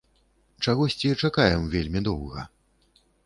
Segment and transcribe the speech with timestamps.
[0.65, 2.49] Чагосьці чакаем вельмі доўга.